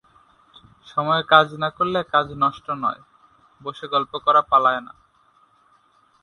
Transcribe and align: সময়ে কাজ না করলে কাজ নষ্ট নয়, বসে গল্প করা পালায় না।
সময়ে 0.87 1.23
কাজ 1.23 1.47
না 1.53 1.69
করলে 1.69 1.99
কাজ 2.13 2.27
নষ্ট 2.43 2.65
নয়, 2.83 3.01
বসে 3.61 3.85
গল্প 3.87 4.11
করা 4.25 4.41
পালায় 4.41 4.81
না। 4.81 4.93